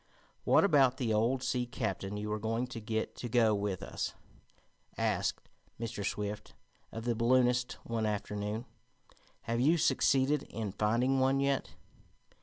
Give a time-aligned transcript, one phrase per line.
[0.45, 4.15] "What about the old sea captain you were going to get to go with us?"
[4.97, 5.47] asked
[5.79, 6.03] Mr.
[6.03, 6.55] Swift
[6.91, 8.65] of the balloonist one afternoon.
[9.41, 11.75] "Have you succeeded in finding one yet?"